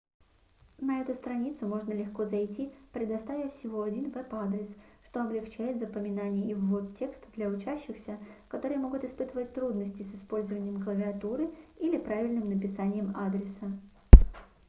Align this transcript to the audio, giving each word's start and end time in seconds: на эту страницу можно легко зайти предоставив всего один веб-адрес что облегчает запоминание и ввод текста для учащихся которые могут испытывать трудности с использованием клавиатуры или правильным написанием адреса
на 0.79 1.01
эту 1.01 1.13
страницу 1.13 1.67
можно 1.67 1.93
легко 1.93 2.25
зайти 2.25 2.73
предоставив 2.91 3.53
всего 3.59 3.83
один 3.83 4.09
веб-адрес 4.09 4.67
что 5.07 5.21
облегчает 5.21 5.77
запоминание 5.79 6.49
и 6.49 6.55
ввод 6.55 6.97
текста 6.97 7.27
для 7.35 7.49
учащихся 7.49 8.17
которые 8.47 8.79
могут 8.79 9.03
испытывать 9.03 9.53
трудности 9.53 10.01
с 10.01 10.15
использованием 10.15 10.81
клавиатуры 10.81 11.51
или 11.77 11.99
правильным 11.99 12.49
написанием 12.49 13.15
адреса 13.15 13.71